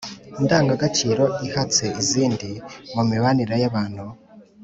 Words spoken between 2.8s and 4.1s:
mu mibanire y’abantu.